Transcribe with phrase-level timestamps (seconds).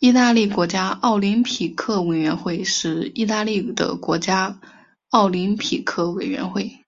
[0.00, 4.60] 意大利国家奥林匹克委员会是意大利的国家
[5.10, 6.84] 奥林匹克委员会。